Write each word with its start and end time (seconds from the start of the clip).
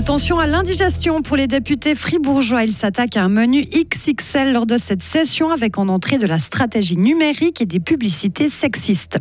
Attention 0.00 0.38
à 0.38 0.46
l'indigestion 0.46 1.20
pour 1.20 1.36
les 1.36 1.46
députés 1.46 1.94
fribourgeois. 1.94 2.64
Ils 2.64 2.72
s'attaquent 2.72 3.18
à 3.18 3.24
un 3.24 3.28
menu 3.28 3.66
XXL 3.66 4.54
lors 4.54 4.64
de 4.64 4.78
cette 4.78 5.02
session 5.02 5.50
avec 5.50 5.76
en 5.76 5.88
entrée 5.88 6.16
de 6.16 6.26
la 6.26 6.38
stratégie 6.38 6.96
numérique 6.96 7.60
et 7.60 7.66
des 7.66 7.80
publicités 7.80 8.48
sexistes. 8.48 9.18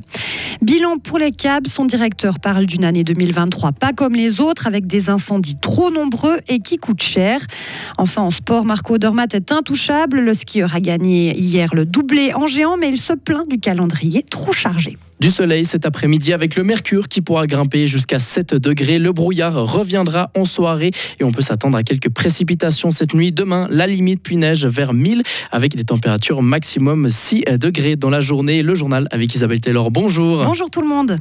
Bilan 0.62 0.98
pour 0.98 1.18
les 1.18 1.31
CAB, 1.31 1.68
son 1.68 1.84
directeur 1.84 2.39
parle 2.39 2.66
d'une 2.66 2.86
année 2.86 3.04
2023 3.04 3.73
pas 3.73 3.91
comme 3.91 4.13
les 4.13 4.39
autres 4.39 4.68
avec 4.68 4.88
des 4.88 5.09
incendies 5.09 5.57
trop 5.59 5.91
nombreux 5.91 6.39
et 6.48 6.59
qui 6.59 6.77
coûtent 6.77 7.04
cher. 7.04 7.41
Enfin 7.98 8.21
en 8.21 8.32
sport, 8.32 8.64
Marco 8.64 8.98
Dormat 8.98 9.27
est 9.34 9.52
intouchable. 9.52 10.21
Le 10.21 10.34
skieur 10.34 10.73
a 10.73 10.80
gagné 10.80 11.38
hier 11.38 11.75
le 11.75 11.86
doublé 11.86 12.34
en 12.34 12.48
géant 12.48 12.77
mais 12.77 12.88
il 12.88 12.98
se 12.98 13.11
plaint 13.11 13.50
du 13.50 13.59
calendrier 13.59 14.23
trop 14.23 14.53
chargé. 14.53 14.98
Du 15.20 15.32
soleil 15.32 15.66
cet 15.66 15.86
après-midi 15.86 16.32
avec 16.32 16.55
le 16.55 16.64
mercure 16.64 17.09
qui 17.09 17.22
pourra 17.22 17.46
grimper 17.46 17.90
jusqu'à 17.90 18.20
7 18.20 18.55
degrés. 18.55 19.00
Le 19.00 19.12
brouillard 19.12 19.54
reviendra 19.54 20.32
en 20.34 20.45
soirée 20.45 20.92
et 21.20 21.26
on 21.26 21.34
peut 21.34 21.42
s'attendre 21.42 21.78
à 21.78 21.84
quelques 21.84 22.09
précipitations 22.09 22.92
cette 22.92 23.14
nuit. 23.14 23.34
Demain, 23.34 23.68
la 23.70 23.86
limite 23.86 24.23
puis 24.23 24.38
neige 24.38 24.66
vers 24.66 24.94
1000 24.94 25.23
avec 25.52 25.76
des 25.76 25.84
températures 25.84 26.42
maximum 26.42 27.09
6 27.09 27.44
degrés 27.59 27.98
dans 27.98 28.09
la 28.09 28.22
journée. 28.22 28.64
Le 28.64 28.76
journal 28.76 29.09
avec 29.12 29.36
Isabelle 29.36 29.59
Taylor. 29.59 29.92
Bonjour. 29.92 30.45
Bonjour 30.45 30.70
tout 30.70 30.82
le 30.82 30.88
monde. 30.88 31.18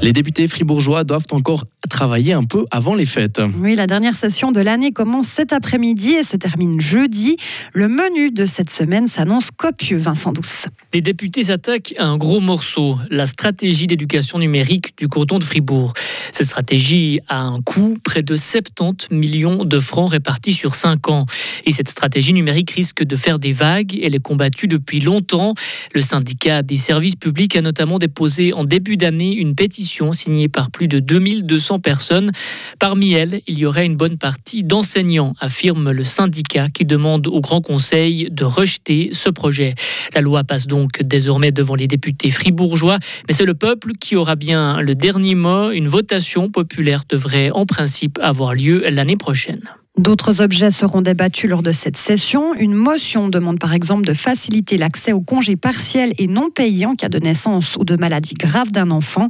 Les 0.00 0.12
députés 0.12 0.46
fribourgeois 0.46 1.02
doivent 1.02 1.26
encore 1.32 1.64
travailler 1.90 2.32
un 2.32 2.44
peu 2.44 2.64
avant 2.70 2.94
les 2.94 3.04
fêtes. 3.04 3.40
Oui, 3.58 3.74
la 3.74 3.86
dernière 3.86 4.14
session 4.14 4.52
de 4.52 4.60
l'année 4.60 4.92
commence 4.92 5.26
cet 5.26 5.52
après-midi 5.52 6.12
et 6.12 6.22
se 6.22 6.36
termine 6.36 6.80
jeudi. 6.80 7.36
Le 7.72 7.88
menu 7.88 8.30
de 8.30 8.46
cette 8.46 8.70
semaine 8.70 9.08
s'annonce 9.08 9.50
copieux, 9.50 9.98
Vincent 9.98 10.32
Douce. 10.32 10.66
Les 10.94 11.00
députés 11.00 11.44
s'attaquent 11.44 11.94
à 11.98 12.04
un 12.04 12.16
gros 12.16 12.40
morceau, 12.40 12.96
la 13.10 13.26
stratégie 13.26 13.88
d'éducation 13.88 14.38
numérique 14.38 14.96
du 14.96 15.08
canton 15.08 15.40
de 15.40 15.44
Fribourg. 15.44 15.94
Cette 16.30 16.46
stratégie 16.46 17.18
a 17.28 17.40
un 17.40 17.60
coût, 17.60 17.98
près 18.04 18.22
de 18.22 18.36
70 18.36 19.08
millions 19.10 19.64
de 19.64 19.80
francs 19.80 20.10
répartis 20.12 20.52
sur 20.52 20.76
5 20.76 21.08
ans. 21.08 21.26
Et 21.66 21.72
cette 21.72 21.88
stratégie 21.88 22.32
numérique 22.32 22.70
risque 22.70 23.02
de 23.02 23.16
faire 23.16 23.38
des 23.38 23.52
vagues. 23.52 23.98
Elle 24.02 24.14
est 24.14 24.22
combattue 24.22 24.68
depuis 24.68 25.00
longtemps. 25.00 25.54
Le 25.92 26.02
syndicat 26.02 26.62
des 26.62 26.76
services 26.76 27.16
publics 27.16 27.56
a 27.56 27.62
notamment 27.62 27.98
déposé 27.98 28.52
en 28.52 28.64
début 28.64 28.96
d'année 28.96 29.32
une 29.32 29.54
pétition 29.54 29.87
signée 30.12 30.48
par 30.48 30.70
plus 30.70 30.88
de 30.88 31.00
2200 31.00 31.78
personnes. 31.80 32.30
Parmi 32.78 33.12
elles, 33.12 33.40
il 33.46 33.58
y 33.58 33.66
aurait 33.66 33.86
une 33.86 33.96
bonne 33.96 34.18
partie 34.18 34.62
d'enseignants, 34.62 35.34
affirme 35.40 35.90
le 35.90 36.04
syndicat 36.04 36.68
qui 36.68 36.84
demande 36.84 37.26
au 37.26 37.40
Grand 37.40 37.60
Conseil 37.60 38.28
de 38.30 38.44
rejeter 38.44 39.10
ce 39.12 39.28
projet. 39.30 39.74
La 40.14 40.20
loi 40.20 40.44
passe 40.44 40.66
donc 40.66 41.02
désormais 41.02 41.52
devant 41.52 41.74
les 41.74 41.86
députés 41.86 42.30
fribourgeois, 42.30 42.98
mais 43.26 43.34
c'est 43.34 43.46
le 43.46 43.54
peuple 43.54 43.92
qui 43.98 44.16
aura 44.16 44.36
bien 44.36 44.80
le 44.80 44.94
dernier 44.94 45.34
mot. 45.34 45.70
Une 45.70 45.88
votation 45.88 46.50
populaire 46.50 47.02
devrait 47.08 47.50
en 47.50 47.66
principe 47.66 48.18
avoir 48.22 48.54
lieu 48.54 48.84
l'année 48.90 49.16
prochaine. 49.16 49.62
D'autres 49.98 50.40
objets 50.40 50.70
seront 50.70 51.02
débattus 51.02 51.50
lors 51.50 51.62
de 51.62 51.72
cette 51.72 51.96
session. 51.96 52.54
Une 52.54 52.72
motion 52.72 53.28
demande 53.28 53.58
par 53.58 53.74
exemple 53.74 54.06
de 54.06 54.12
faciliter 54.12 54.78
l'accès 54.78 55.12
aux 55.12 55.20
congés 55.20 55.56
partiels 55.56 56.12
et 56.18 56.28
non 56.28 56.50
payés 56.50 56.86
en 56.86 56.94
cas 56.94 57.08
de 57.08 57.18
naissance 57.18 57.76
ou 57.76 57.84
de 57.84 57.96
maladie 57.96 58.34
grave 58.34 58.70
d'un 58.70 58.92
enfant. 58.92 59.28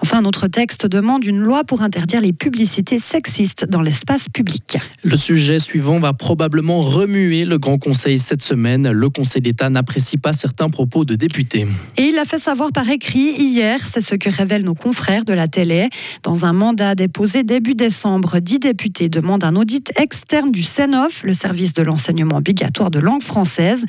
Enfin, 0.00 0.20
un 0.20 0.24
autre 0.24 0.46
texte 0.46 0.86
demande 0.86 1.26
une 1.26 1.38
loi 1.38 1.64
pour 1.64 1.82
interdire 1.82 2.22
les 2.22 2.32
publicités 2.32 2.98
sexistes 2.98 3.66
dans 3.68 3.82
l'espace 3.82 4.24
public. 4.32 4.78
Le 5.02 5.18
sujet 5.18 5.60
suivant 5.60 6.00
va 6.00 6.14
probablement 6.14 6.80
remuer 6.80 7.44
le 7.44 7.58
Grand 7.58 7.76
Conseil 7.76 8.18
cette 8.18 8.42
semaine. 8.42 8.90
Le 8.90 9.10
Conseil 9.10 9.42
d'État 9.42 9.68
n'apprécie 9.68 10.16
pas 10.16 10.32
certains 10.32 10.70
propos 10.70 11.04
de 11.04 11.14
députés. 11.14 11.66
Et 11.98 12.04
il 12.04 12.14
l'a 12.14 12.24
fait 12.24 12.38
savoir 12.38 12.72
par 12.72 12.88
écrit 12.88 13.34
hier. 13.38 13.80
C'est 13.84 14.00
ce 14.00 14.14
que 14.14 14.30
révèlent 14.30 14.64
nos 14.64 14.74
confrères 14.74 15.26
de 15.26 15.34
la 15.34 15.46
télé. 15.46 15.90
Dans 16.22 16.46
un 16.46 16.54
mandat 16.54 16.94
déposé 16.94 17.42
début 17.42 17.74
décembre, 17.74 18.38
dix 18.40 18.58
députés 18.58 19.10
demandent 19.10 19.44
un 19.44 19.56
audit 19.56 19.92
externe 20.06 20.52
du 20.52 20.62
CENOF, 20.62 21.24
le 21.24 21.34
service 21.34 21.72
de 21.72 21.82
l'enseignement 21.82 22.36
obligatoire 22.36 22.92
de 22.92 23.00
langue 23.00 23.24
française. 23.24 23.84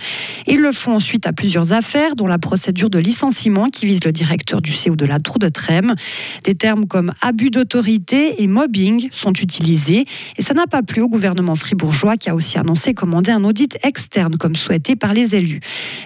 Ils 0.48 0.60
le 0.60 0.72
font 0.72 1.00
suite 1.00 1.28
à 1.28 1.32
plusieurs 1.32 1.74
affaires, 1.74 2.16
dont 2.16 2.26
la 2.26 2.40
procédure 2.40 2.90
de 2.90 2.98
licenciement 2.98 3.68
qui 3.68 3.86
vise 3.86 4.04
le 4.04 4.12
directeur 4.12 4.60
du 4.60 4.72
CO 4.72 4.96
de 4.96 5.06
la 5.06 5.20
Tour 5.20 5.38
de 5.38 5.48
Trême. 5.48 5.94
Des 6.44 6.56
termes 6.56 6.88
comme 6.88 7.12
abus 7.22 7.52
d'autorité 7.52 8.42
et 8.42 8.48
mobbing 8.48 9.10
sont 9.12 9.34
utilisés. 9.34 10.06
Et 10.38 10.42
ça 10.42 10.56
n'a 10.56 10.66
pas 10.66 10.82
plu 10.82 11.04
au 11.04 11.08
gouvernement 11.08 11.54
fribourgeois 11.54 12.18
qui 12.18 12.32
a 12.32 12.36
aussi 12.36 12.58
annoncé 12.58 12.96
commander 12.96 13.30
un 13.30 13.44
audit 13.44 13.78
externe 13.84 14.38
comme 14.38 14.56
souhaité 14.56 14.96
par 14.96 15.14
les 15.14 15.36
élus. 15.36 15.60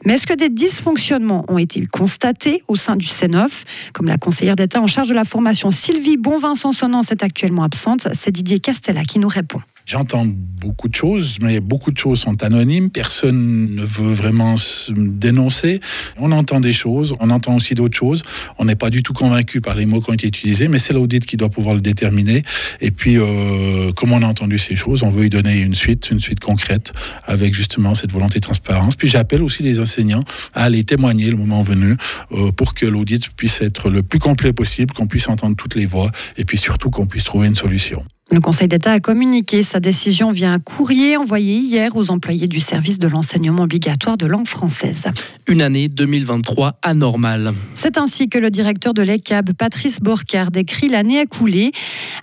Mais 0.03 0.15
est-ce 0.15 0.27
que 0.27 0.33
des 0.33 0.49
dysfonctionnements 0.49 1.45
ont 1.47 1.57
été 1.57 1.81
constatés 1.85 2.63
au 2.67 2.75
sein 2.75 2.97
du 2.97 3.07
CENOF 3.07 3.63
Comme 3.93 4.07
la 4.07 4.17
conseillère 4.17 4.57
d'État 4.57 4.81
en 4.81 4.87
charge 4.87 5.07
de 5.07 5.15
la 5.15 5.23
formation 5.23 5.71
Sylvie 5.71 6.17
Bonvincent-Sonnance 6.17 7.13
est 7.13 7.23
actuellement 7.23 7.63
absente, 7.63 8.09
c'est 8.11 8.31
Didier 8.31 8.59
Castella 8.59 9.05
qui 9.05 9.17
nous 9.17 9.29
répond. 9.29 9.61
J'entends 9.91 10.25
beaucoup 10.25 10.87
de 10.87 10.95
choses, 10.95 11.35
mais 11.41 11.59
beaucoup 11.59 11.91
de 11.91 11.97
choses 11.97 12.21
sont 12.21 12.41
anonymes. 12.43 12.89
Personne 12.89 13.75
ne 13.75 13.83
veut 13.83 14.13
vraiment 14.13 14.55
se 14.55 14.93
dénoncer. 14.93 15.81
On 16.17 16.31
entend 16.31 16.61
des 16.61 16.71
choses, 16.71 17.13
on 17.19 17.29
entend 17.29 17.57
aussi 17.57 17.75
d'autres 17.75 17.97
choses. 17.97 18.23
On 18.57 18.63
n'est 18.63 18.77
pas 18.77 18.89
du 18.89 19.03
tout 19.03 19.11
convaincu 19.11 19.59
par 19.59 19.75
les 19.75 19.85
mots 19.85 19.99
qui 19.99 20.09
ont 20.09 20.13
été 20.13 20.27
utilisés, 20.27 20.69
mais 20.69 20.79
c'est 20.79 20.93
l'audit 20.93 21.25
qui 21.25 21.35
doit 21.35 21.49
pouvoir 21.49 21.75
le 21.75 21.81
déterminer. 21.81 22.41
Et 22.79 22.91
puis, 22.91 23.17
euh, 23.17 23.91
comme 23.91 24.13
on 24.13 24.21
a 24.21 24.27
entendu 24.27 24.57
ces 24.57 24.77
choses, 24.77 25.03
on 25.03 25.09
veut 25.09 25.25
y 25.25 25.29
donner 25.29 25.59
une 25.59 25.75
suite, 25.75 26.09
une 26.09 26.21
suite 26.21 26.39
concrète, 26.39 26.93
avec 27.25 27.53
justement 27.53 27.93
cette 27.93 28.13
volonté 28.13 28.39
de 28.39 28.45
transparence. 28.45 28.95
Puis 28.95 29.09
j'appelle 29.09 29.43
aussi 29.43 29.61
les 29.61 29.81
enseignants 29.81 30.23
à 30.53 30.63
aller 30.63 30.85
témoigner 30.85 31.29
le 31.29 31.35
moment 31.35 31.63
venu 31.63 31.97
euh, 32.31 32.53
pour 32.53 32.75
que 32.75 32.85
l'audit 32.85 33.27
puisse 33.35 33.59
être 33.59 33.89
le 33.89 34.03
plus 34.03 34.19
complet 34.19 34.53
possible, 34.53 34.93
qu'on 34.93 35.07
puisse 35.07 35.27
entendre 35.27 35.57
toutes 35.57 35.75
les 35.75 35.85
voix, 35.85 36.11
et 36.37 36.45
puis 36.45 36.57
surtout 36.57 36.91
qu'on 36.91 37.07
puisse 37.07 37.25
trouver 37.25 37.47
une 37.47 37.55
solution. 37.55 38.05
Le 38.33 38.39
Conseil 38.39 38.69
d'État 38.69 38.93
a 38.93 38.99
communiqué 38.99 39.61
sa 39.61 39.81
décision 39.81 40.31
via 40.31 40.53
un 40.53 40.59
courrier 40.59 41.17
envoyé 41.17 41.55
hier 41.55 41.97
aux 41.97 42.11
employés 42.11 42.47
du 42.47 42.61
service 42.61 42.97
de 42.97 43.09
l'enseignement 43.09 43.63
obligatoire 43.63 44.15
de 44.15 44.25
langue 44.25 44.47
française. 44.47 45.07
Une 45.49 45.61
année 45.61 45.89
2023 45.89 46.79
anormale. 46.81 47.53
C'est 47.73 47.97
ainsi 47.97 48.29
que 48.29 48.37
le 48.37 48.49
directeur 48.49 48.93
de 48.93 49.01
l'ECAB, 49.01 49.51
Patrice 49.51 49.99
Borcard, 49.99 50.49
décrit 50.49 50.87
l'année 50.87 51.19
écoulée. 51.19 51.73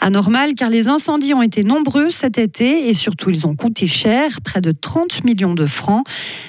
Anormale 0.00 0.54
car 0.54 0.70
les 0.70 0.88
incendies 0.88 1.34
ont 1.34 1.42
été 1.42 1.62
nombreux 1.62 2.10
cet 2.10 2.38
été 2.38 2.88
et 2.88 2.94
surtout 2.94 3.28
ils 3.28 3.46
ont 3.46 3.54
coûté 3.54 3.86
cher, 3.86 4.40
près 4.40 4.62
de 4.62 4.72
30 4.72 5.25
millions 5.25 5.54
de 5.54 5.66
francs. 5.66 6.06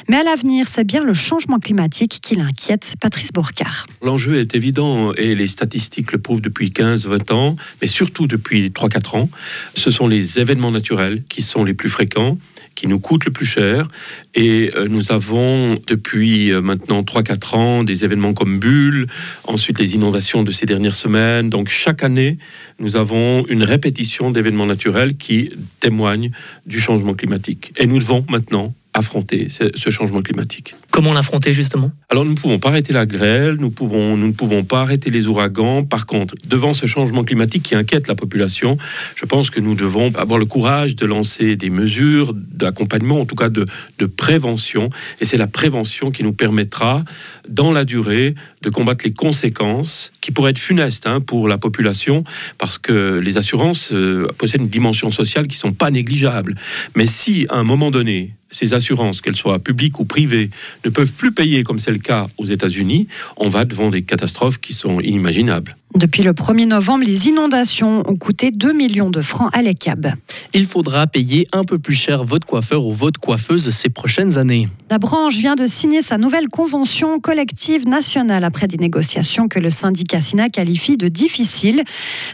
Mais 0.08 0.16
à 0.16 0.24
l'avenir, 0.24 0.68
c'est 0.72 0.86
bien 0.86 1.04
le 1.04 1.14
changement 1.14 1.60
climatique 1.60 2.20
qui 2.22 2.36
l'inquiète, 2.36 2.94
Patrice 3.02 3.34
Borcard. 3.34 3.88
L'enjeu 4.06 4.40
est 4.40 4.56
évident 4.56 5.12
et 5.16 5.36
les 5.36 5.48
statistiques 5.48 6.14
le 6.14 6.20
prouvent 6.20 6.42
depuis 6.42 6.70
15-20 6.70 7.34
ans, 7.34 7.56
mais 7.82 7.90
surtout 7.90 8.26
depuis 8.26 8.70
3-4 8.70 9.18
ans 9.18 9.30
ce 9.74 9.92
sont 9.92 10.08
les 10.08 10.40
événements 10.40 10.72
naturels 10.72 11.24
qui 11.30 11.42
sont 11.42 11.64
les 11.64 11.74
plus 11.74 11.90
fréquents, 11.90 12.38
qui 12.76 12.88
nous 12.88 13.00
coûtent 13.00 13.26
le 13.26 13.32
plus 13.32 13.46
cher. 13.46 13.88
Et 14.36 14.72
euh, 14.76 14.88
nous 14.88 15.12
avons 15.12 15.76
depuis 15.88 16.52
euh, 16.52 16.62
maintenant 16.62 17.02
3-4 17.02 17.56
ans 17.58 17.84
des 17.84 18.06
événements 18.06 18.34
comme 18.34 18.60
Bulle, 18.60 19.08
ensuite 19.44 19.80
les 19.80 19.96
inondations 19.96 20.44
de 20.44 20.52
ces 20.52 20.66
dernières 20.66 20.96
semaines. 20.96 21.50
Donc 21.50 21.70
chaque 21.70 22.04
année, 22.04 22.38
nous 22.80 22.96
avons 22.96 23.46
une 23.48 23.64
répétition 23.64 24.32
d'événements 24.32 24.66
naturels 24.66 25.16
qui 25.16 25.52
témoignent 25.80 26.32
du 26.66 26.80
changement 26.80 27.14
climatique. 27.14 27.74
Et 27.78 27.86
nous 27.86 28.00
devons 28.00 28.26
maintenant 28.30 28.74
affronter 28.94 29.48
ce 29.50 29.90
changement 29.90 30.22
climatique. 30.22 30.76
Comment 30.92 31.14
l'affronter 31.14 31.54
justement? 31.54 31.92
Alors 32.10 32.26
nous 32.26 32.32
ne 32.32 32.36
pouvons 32.36 32.60
pas 32.60 32.70
arrêter 32.70 32.92
la 32.92 33.06
grêle, 33.06 33.56
nous, 33.60 33.70
pouvons, 33.70 34.18
nous 34.18 34.28
ne 34.28 34.34
pouvons 34.34 34.64
pas 34.64 34.82
arrêter 34.82 35.10
les 35.10 35.28
ouragans. 35.28 35.84
Par 35.84 36.06
contre, 36.06 36.36
devant 36.48 36.74
ce 36.74 36.88
changement 36.88 37.24
climatique 37.24 37.64
qui 37.64 37.76
inquiète 37.76 38.08
la 38.08 38.16
population, 38.16 38.78
je 39.16 39.26
pense 39.26 39.52
que 39.52 39.60
nous 39.60 39.76
devons 39.76 40.14
avoir 40.16 40.40
le 40.40 40.46
courage 40.46 40.96
de 40.96 41.06
lancer 41.06 41.56
des 41.56 41.70
mesures 41.70 42.34
d'accompagnement, 42.34 43.22
en 43.22 43.26
tout 43.26 43.36
cas 43.36 43.50
de, 43.50 43.66
de 44.00 44.06
prévention. 44.08 44.90
Et 45.22 45.26
c'est 45.26 45.38
la 45.38 45.48
prévention 45.48 46.12
qui 46.12 46.24
nous 46.24 46.34
permettra, 46.34 47.04
dans 47.48 47.72
la 47.72 47.86
durée, 47.86 48.34
de 48.64 48.70
combattre 48.70 49.06
les 49.06 49.14
conséquences 49.14 50.12
qui 50.22 50.32
pourraient 50.32 50.52
être 50.52 50.58
funestes 50.58 51.08
hein, 51.08 51.22
pour 51.22 51.48
la 51.48 51.58
population, 51.58 52.24
parce 52.58 52.78
que 52.78 53.20
les 53.20 53.38
assurances 53.38 53.92
euh, 53.94 54.28
possèdent 54.38 54.62
une 54.62 54.68
dimension 54.68 55.12
sociale 55.12 55.48
qui 55.48 55.56
ne 55.58 55.62
sont 55.62 55.74
pas 55.74 55.92
négligeables. 55.92 56.56
Mais 56.96 57.06
si, 57.06 57.46
à 57.50 57.58
un 57.58 57.64
moment 57.64 57.92
donné, 57.92 58.34
ces 58.50 58.74
assurances, 58.74 59.22
qu'elles 59.22 59.36
soient 59.36 59.60
publiques 59.60 60.00
ou 60.00 60.06
privées, 60.06 60.50
ne 60.86 60.90
peuvent 60.90 61.14
plus 61.14 61.32
payer 61.32 61.64
comme 61.64 61.80
c'est 61.80 61.92
le 61.92 62.00
cas 62.00 62.28
aux 62.38 62.46
États-Unis, 62.46 63.08
on 63.38 63.50
va 63.50 63.66
devant 63.66 63.90
des 63.90 64.04
catastrophes 64.04 64.60
qui 64.60 64.74
sont 64.74 65.00
inimaginables. 65.00 65.76
Depuis 65.96 66.22
le 66.22 66.34
1er 66.34 66.68
novembre, 66.68 67.04
les 67.04 67.30
inondations 67.30 68.04
ont 68.08 68.16
coûté 68.16 68.52
2 68.52 68.74
millions 68.74 69.10
de 69.10 69.24
francs 69.24 69.50
à 69.54 69.64
l'ECAB. 69.64 70.14
Il 70.54 70.68
faudra 70.68 71.08
payer 71.08 71.48
un 71.52 71.64
peu 71.64 71.80
plus 71.80 71.96
cher 71.96 72.24
votre 72.24 72.46
coiffeur 72.46 72.86
ou 72.86 72.94
votre 72.94 73.20
coiffeuse 73.20 73.72
ces 73.72 73.90
prochaines 73.90 74.38
années. 74.38 74.70
La 74.92 75.00
branche 75.00 75.36
vient 75.38 75.56
de 75.56 75.66
signer 75.66 76.04
sa 76.04 76.20
nouvelle 76.20 76.48
convention 76.48 77.20
collective 77.20 77.88
nationale 77.88 78.44
après 78.44 78.68
des 78.68 78.78
négociations 78.78 79.48
que 79.48 79.58
le 79.58 79.72
syndicat 79.72 80.22
SINA 80.22 80.50
qualifie 80.50 80.96
de 80.96 81.08
difficiles. 81.08 81.84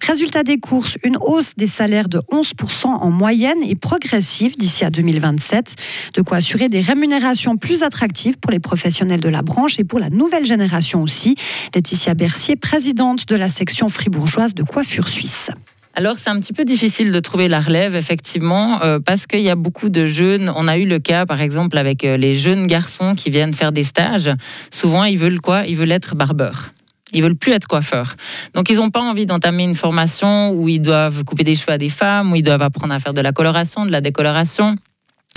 Résultat 0.06 0.44
des 0.44 0.58
courses, 0.58 0.98
une 1.04 1.18
hausse 1.18 1.54
des 1.56 1.68
salaires 1.68 2.10
de 2.10 2.20
11% 2.32 2.88
en 2.88 3.10
moyenne 3.10 3.64
et 3.66 3.76
progressive 3.76 4.58
d'ici 4.58 4.84
à 4.84 4.90
2027. 4.90 5.76
De 6.14 6.22
quoi 6.22 6.38
assurer 6.38 6.68
des 6.68 6.82
rémunérations 6.82 7.56
plus 7.56 7.84
attractives 7.84 8.38
pour 8.38 8.52
les 8.52 8.60
professionnels 8.60 9.22
de 9.22 9.30
la 9.30 9.42
branche 9.42 9.80
et 9.80 9.86
pour 9.86 10.00
la 10.00 10.10
nouvelle 10.10 10.46
génération 10.46 11.02
aussi. 11.02 11.36
Laetitia 11.74 12.16
Bercier, 12.16 12.58
présidente 12.58 13.28
de 13.28 13.36
la 13.36 13.45
section 13.50 13.90
fribourgeoise 13.90 14.54
de 14.54 14.64
coiffure 14.64 15.08
suisse. 15.08 15.52
alors 15.94 16.18
c'est 16.18 16.30
un 16.30 16.40
petit 16.40 16.54
peu 16.54 16.66
difficile 16.66 17.12
de 17.12 17.20
trouver 17.20 17.48
la 17.48 17.60
relève, 17.60 17.96
effectivement, 17.96 18.82
euh, 18.84 19.00
parce 19.00 19.28
qu'il 19.28 19.42
y 19.42 19.50
a 19.50 19.56
beaucoup 19.56 19.90
de 19.90 20.06
jeunes. 20.06 20.52
On 20.56 20.68
a 20.68 20.78
eu 20.78 20.86
le 20.86 21.00
cas, 21.00 21.26
par 21.26 21.42
exemple, 21.42 21.78
avec 21.78 22.04
euh, 22.04 22.18
les 22.18 22.34
jeunes 22.34 22.68
garçons 22.68 23.16
qui 23.16 23.30
viennent 23.30 23.54
faire 23.54 23.72
des 23.72 23.84
stages. 23.84 24.30
Souvent, 24.72 25.04
ils 25.04 25.18
veulent 25.18 25.42
quoi? 25.42 25.66
Ils 25.66 25.76
veulent 25.76 25.92
être 25.92 26.16
barbeurs. 26.16 26.72
Ils 27.14 27.22
veulent 27.22 27.36
plus 27.36 27.54
être 27.54 27.68
coiffeurs. 27.68 28.16
Donc, 28.54 28.70
ils 28.70 28.78
n'ont 28.78 28.90
pas 28.90 29.02
envie 29.02 29.26
d'entamer 29.26 29.64
une 29.64 29.76
formation 29.76 30.52
où 30.52 30.68
ils 30.68 30.82
doivent 30.82 31.24
couper 31.24 31.44
des 31.44 31.56
cheveux 31.56 31.72
à 31.72 31.78
des 31.78 31.90
femmes, 31.90 32.34
où 32.34 32.36
ils 32.36 32.44
doivent 32.44 32.64
apprendre 32.64 32.94
à 32.94 33.00
faire 33.00 33.14
de 33.14 33.22
la 33.22 33.32
coloration, 33.32 33.86
de 33.86 33.92
la 33.92 34.02
décoloration 34.02 34.76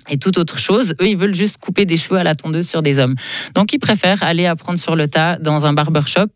et 0.08 0.18
toute 0.18 0.38
autre 0.38 0.58
chose. 0.58 0.94
Eux, 1.00 1.06
ils 1.06 1.16
veulent 1.16 1.34
juste 1.34 1.58
couper 1.58 1.84
des 1.84 1.96
cheveux 1.96 2.18
à 2.18 2.22
la 2.22 2.34
tondeuse 2.34 2.68
sur 2.68 2.82
des 2.82 2.98
hommes. 2.98 3.14
Donc, 3.54 3.72
ils 3.72 3.78
préfèrent 3.78 4.22
aller 4.22 4.46
apprendre 4.46 4.78
sur 4.78 4.96
le 4.96 5.08
tas 5.08 5.38
dans 5.38 5.66
un 5.66 5.72
barbershop. 5.72 6.28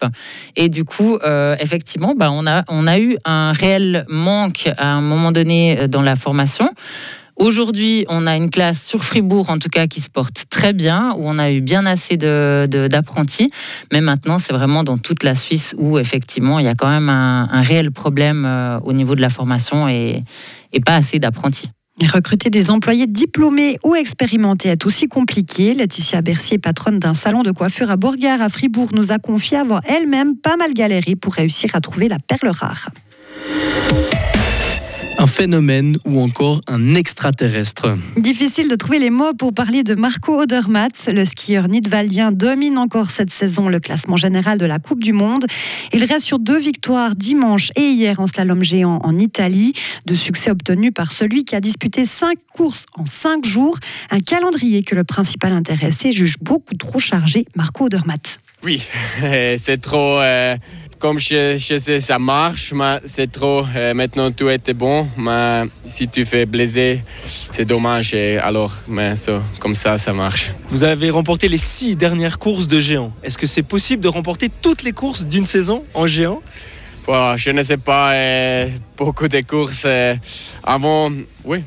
Et 0.57 0.69
du 0.69 0.85
coup, 0.85 1.17
euh, 1.25 1.57
effectivement, 1.59 2.15
bah, 2.17 2.31
on, 2.31 2.47
a, 2.47 2.99
eu 2.99 3.17
un 3.25 3.53
réel 3.53 4.05
manque 4.09 4.69
à 4.77 4.89
un 4.89 5.01
moment 5.01 5.33
donné 5.33 5.79
euh, 5.79 5.89
dans 5.89 6.03
la 6.03 6.17
formation. 6.17 6.69
Aujourd'hui, 7.37 8.05
on 8.09 8.27
a 8.27 8.37
une 8.37 8.51
classe 8.51 8.85
sur 8.85 9.03
Fribourg, 9.05 9.49
en 9.49 9.59
tout 9.59 9.71
cas, 9.71 9.87
qui 9.87 10.01
se 10.01 10.11
porte 10.11 10.45
très 10.51 10.75
bien, 10.75 11.15
où 11.17 11.23
on 11.25 11.39
a 11.39 11.51
eu 11.51 11.61
bien 11.61 11.87
assez 11.87 12.17
d'apprentis. 12.17 13.51
Mais 13.91 14.01
maintenant, 14.01 14.39
c'est 14.39 14.53
vraiment 14.53 14.85
dans 14.85 14.99
toute 14.99 15.25
la 15.25 15.35
Suisse 15.35 15.75
où, 15.79 15.99
effectivement, 15.99 16.59
il 16.59 16.67
y 16.67 16.69
a 16.69 16.75
quand 16.75 16.91
même 16.91 17.09
un, 17.09 17.63
réel 17.63 17.91
problème 17.91 18.45
euh, 18.45 18.79
au 18.81 18.93
niveau 18.93 19.15
de 19.15 19.23
la 19.23 19.31
formation 19.31 19.89
et 19.89 20.21
pas 20.85 20.97
assez 20.97 21.19
d'apprentis. 21.19 21.71
Recruter 22.07 22.51
des 22.51 22.71
employés 22.71 23.07
diplômés 23.07 23.79
ou 23.85 23.95
expérimentés 23.95 24.69
est 24.69 24.87
aussi 24.87 25.09
compliqué. 25.09 25.75
Laetitia 25.75 26.21
Bercier, 26.21 26.59
patronne 26.59 26.99
d'un 26.99 27.15
salon 27.15 27.43
de 27.43 27.53
coiffure 27.53 27.91
à 27.91 27.97
Borgard, 27.97 28.43
à 28.43 28.49
Fribourg, 28.49 28.91
nous 28.93 29.13
a 29.13 29.19
confié 29.19 29.57
avoir 29.57 29.81
elle-même 29.89 30.37
pas 30.37 30.57
mal 30.57 30.75
galéré 30.75 31.17
pour 31.17 31.35
réussir 31.35 31.71
à 31.75 31.81
trouver 31.81 32.09
la 32.09 32.19
perle 32.19 32.51
rare 32.51 32.91
un 35.23 35.29
phénomène 35.29 35.99
ou 36.05 36.21
encore 36.21 36.61
un 36.67 36.97
extraterrestre. 36.97 37.97
Difficile 38.17 38.69
de 38.69 38.75
trouver 38.75 38.99
les 38.99 39.11
mots 39.11 39.35
pour 39.35 39.55
parler 39.55 39.85
de 39.85 39.95
Marco 39.95 40.41
Odermatt. 40.41 41.09
Le 41.15 41.25
skieur 41.25 41.69
nidwaldien 41.69 42.33
domine 42.33 42.77
encore 42.77 43.09
cette 43.09 43.31
saison 43.31 43.69
le 43.69 43.79
classement 43.79 44.17
général 44.17 44.59
de 44.59 44.67
la 44.67 44.81
Coupe 44.81 45.01
du 45.01 45.13
Monde. 45.13 45.45
Il 45.93 46.03
reste 46.03 46.27
sur 46.27 46.41
deux 46.41 46.59
victoires 46.59 47.15
dimanche 47.15 47.71
et 47.77 47.83
hier 47.87 48.19
en 48.19 48.27
slalom 48.27 48.65
géant 48.65 48.99
en 49.05 49.17
Italie. 49.17 49.75
De 50.07 50.17
succès 50.17 50.51
obtenus 50.51 50.91
par 50.93 51.13
celui 51.13 51.45
qui 51.45 51.55
a 51.55 51.61
disputé 51.61 52.05
cinq 52.05 52.39
courses 52.53 52.87
en 52.95 53.07
cinq 53.07 53.45
jours. 53.45 53.79
Un 54.11 54.19
calendrier 54.19 54.83
que 54.83 54.97
le 54.97 55.05
principal 55.05 55.53
intéressé 55.53 56.11
juge 56.11 56.35
beaucoup 56.41 56.75
trop 56.75 56.99
chargé. 56.99 57.45
Marco 57.55 57.85
Odermatt. 57.85 58.41
Oui, 58.63 58.83
c'est 59.57 59.81
trop. 59.81 60.21
Euh 60.21 60.57
comme 61.03 61.19
je, 61.19 61.57
sais, 61.57 62.01
ça 62.01 62.21
marche, 62.21 62.73
mais 62.73 63.01
c'est 63.07 63.33
trop. 63.33 63.65
Euh, 63.75 63.93
maintenant, 63.93 64.31
tout 64.31 64.49
était 64.49 64.73
bon, 64.73 65.09
mais 65.19 65.65
si 65.85 66.07
tu 66.07 66.25
fais 66.25 66.47
blesser, 66.47 67.03
c'est 67.51 67.65
dommage. 67.65 68.15
Et 68.15 68.39
alors, 68.39 68.73
mais 68.87 69.17
ça, 69.17 69.43
comme 69.59 69.75
ça, 69.75 69.99
ça 69.99 70.13
marche. 70.13 70.53
Vous 70.69 70.85
avez 70.85 71.11
remporté 71.11 71.49
les 71.49 71.59
six 71.59 71.97
dernières 71.97 72.39
courses 72.39 72.69
de 72.69 72.79
géant. 72.79 73.13
Est-ce 73.25 73.37
que 73.37 73.49
c'est 73.49 73.65
possible 73.65 74.01
de 74.01 74.07
remporter 74.07 74.49
toutes 74.49 74.85
les 74.85 74.93
courses 74.93 75.27
d'une 75.27 75.45
saison 75.45 75.83
en 75.93 76.07
géant? 76.07 76.41
Je 77.09 77.51
ne 77.51 77.65
sais 77.65 77.79
pas. 77.79 78.13
Euh, 78.13 78.69
beaucoup 78.97 79.27
de 79.27 79.41
courses. 79.41 79.89
Avant, 80.63 81.11
oui, 81.45 81.65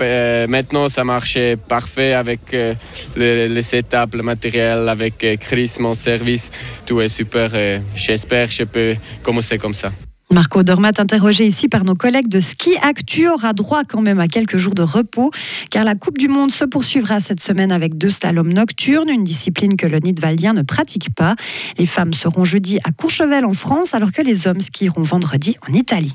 euh, 0.00 0.46
maintenant, 0.46 0.88
ça 0.88 1.04
marchait 1.04 1.56
parfait 1.56 2.12
avec 2.12 2.54
euh, 2.54 2.74
le, 3.16 3.60
setup, 3.60 4.14
le 4.14 4.22
matériel, 4.22 4.88
avec 4.88 5.22
euh, 5.24 5.36
Chris, 5.36 5.72
mon 5.80 5.94
service. 5.94 6.50
Tout 6.86 7.00
est 7.00 7.08
super. 7.08 7.50
J'espère 7.94 8.48
que 8.48 8.54
je 8.54 8.64
peux 8.64 8.96
commencer 9.22 9.58
comme 9.58 9.74
ça. 9.74 9.92
Marco 10.32 10.62
Dormat, 10.62 10.92
interrogé 10.98 11.44
ici 11.44 11.68
par 11.68 11.84
nos 11.84 11.96
collègues 11.96 12.28
de 12.28 12.38
Ski 12.38 12.76
Actu, 12.82 13.28
aura 13.28 13.52
droit 13.52 13.82
quand 13.82 14.00
même 14.00 14.20
à 14.20 14.28
quelques 14.28 14.58
jours 14.58 14.74
de 14.74 14.82
repos, 14.82 15.32
car 15.70 15.82
la 15.82 15.96
Coupe 15.96 16.18
du 16.18 16.28
Monde 16.28 16.52
se 16.52 16.64
poursuivra 16.64 17.18
cette 17.18 17.40
semaine 17.40 17.72
avec 17.72 17.98
deux 17.98 18.10
slaloms 18.10 18.52
nocturnes, 18.52 19.08
une 19.08 19.24
discipline 19.24 19.76
que 19.76 19.88
le 19.88 19.98
Nidwaldien 19.98 20.52
ne 20.52 20.62
pratique 20.62 21.12
pas. 21.16 21.34
Les 21.78 21.86
femmes 21.86 22.12
seront 22.12 22.44
jeudi 22.44 22.78
à 22.84 22.92
Courchevel 22.92 23.44
en 23.44 23.54
France, 23.54 23.92
alors 23.92 24.12
que 24.12 24.22
les 24.22 24.46
hommes 24.46 24.60
skieront 24.60 25.02
vendredi 25.02 25.56
en 25.68 25.72
Italie. 25.72 26.14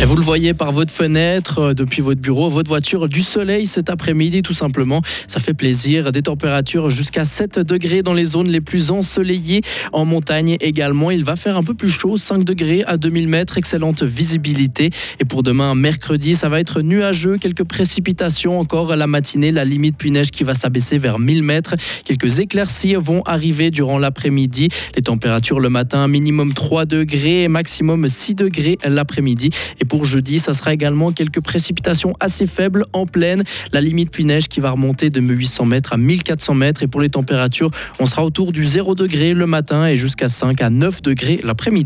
Et 0.00 0.04
vous 0.04 0.14
le 0.14 0.22
voyez 0.22 0.54
par 0.54 0.70
votre 0.70 0.92
fenêtre, 0.92 1.58
euh, 1.58 1.74
depuis 1.74 2.02
votre 2.02 2.20
bureau, 2.20 2.48
votre 2.48 2.68
voiture, 2.68 3.08
du 3.08 3.20
soleil 3.20 3.66
cet 3.66 3.90
après-midi 3.90 4.42
tout 4.42 4.52
simplement. 4.52 5.02
Ça 5.26 5.40
fait 5.40 5.54
plaisir. 5.54 6.12
Des 6.12 6.22
températures 6.22 6.88
jusqu'à 6.88 7.24
7 7.24 7.58
degrés 7.58 8.02
dans 8.02 8.14
les 8.14 8.24
zones 8.24 8.46
les 8.46 8.60
plus 8.60 8.92
ensoleillées. 8.92 9.60
En 9.92 10.04
montagne 10.04 10.56
également, 10.60 11.10
il 11.10 11.24
va 11.24 11.34
faire 11.34 11.56
un 11.56 11.64
peu 11.64 11.74
plus 11.74 11.88
chaud, 11.88 12.16
5 12.16 12.44
degrés 12.44 12.84
à 12.86 12.96
2000 12.96 13.26
mètres. 13.26 13.58
Excellente 13.58 14.04
visibilité. 14.04 14.90
Et 15.18 15.24
pour 15.24 15.42
demain, 15.42 15.74
mercredi, 15.74 16.36
ça 16.36 16.48
va 16.48 16.60
être 16.60 16.80
nuageux. 16.80 17.36
Quelques 17.36 17.64
précipitations 17.64 18.60
encore 18.60 18.94
la 18.94 19.08
matinée. 19.08 19.50
La 19.50 19.64
limite 19.64 19.96
puis 19.98 20.12
neige 20.12 20.30
qui 20.30 20.44
va 20.44 20.54
s'abaisser 20.54 20.98
vers 20.98 21.18
1000 21.18 21.42
mètres. 21.42 21.74
Quelques 22.04 22.38
éclaircies 22.38 22.94
vont 22.94 23.22
arriver 23.24 23.72
durant 23.72 23.98
l'après-midi. 23.98 24.68
Les 24.94 25.02
températures 25.02 25.58
le 25.58 25.70
matin, 25.70 26.06
minimum 26.06 26.54
3 26.54 26.84
degrés 26.84 27.48
maximum 27.48 28.06
6 28.06 28.36
degrés 28.36 28.78
l'après-midi. 28.84 29.50
Pour 29.88 30.04
jeudi, 30.04 30.38
ça 30.38 30.54
sera 30.54 30.72
également 30.72 31.10
quelques 31.12 31.40
précipitations 31.40 32.14
assez 32.20 32.46
faibles 32.46 32.84
en 32.92 33.06
pleine. 33.06 33.42
La 33.72 33.80
limite 33.80 34.10
puis 34.10 34.24
neige 34.24 34.48
qui 34.48 34.60
va 34.60 34.70
remonter 34.70 35.10
de 35.10 35.20
800 35.20 35.66
mètres 35.66 35.92
à 35.92 35.96
1400 35.96 36.54
mètres. 36.54 36.82
Et 36.82 36.86
pour 36.86 37.00
les 37.00 37.08
températures, 37.08 37.70
on 37.98 38.06
sera 38.06 38.24
autour 38.24 38.52
du 38.52 38.64
0 38.64 38.94
degré 38.94 39.34
le 39.34 39.46
matin 39.46 39.86
et 39.86 39.96
jusqu'à 39.96 40.28
5 40.28 40.60
à 40.62 40.70
9 40.70 41.02
degrés 41.02 41.40
l'après-midi. 41.42 41.78